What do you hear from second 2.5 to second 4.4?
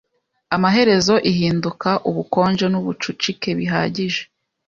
nubucucike bihagije